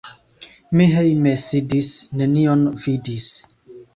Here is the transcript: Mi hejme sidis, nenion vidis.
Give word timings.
Mi 0.79 0.87
hejme 0.93 1.33
sidis, 1.43 1.91
nenion 2.21 2.63
vidis. 2.87 3.31